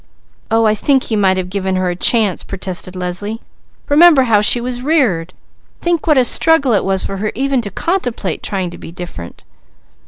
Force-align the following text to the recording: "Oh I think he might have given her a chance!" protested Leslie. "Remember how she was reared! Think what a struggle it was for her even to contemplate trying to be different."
"Oh 0.49 0.65
I 0.65 0.73
think 0.73 1.03
he 1.03 1.15
might 1.15 1.37
have 1.37 1.51
given 1.51 1.75
her 1.75 1.91
a 1.91 1.95
chance!" 1.95 2.43
protested 2.43 2.95
Leslie. 2.95 3.39
"Remember 3.87 4.23
how 4.23 4.41
she 4.41 4.59
was 4.59 4.81
reared! 4.81 5.31
Think 5.79 6.07
what 6.07 6.17
a 6.17 6.25
struggle 6.25 6.73
it 6.73 6.83
was 6.83 7.05
for 7.05 7.17
her 7.17 7.31
even 7.35 7.61
to 7.61 7.69
contemplate 7.69 8.41
trying 8.41 8.71
to 8.71 8.79
be 8.79 8.91
different." 8.91 9.43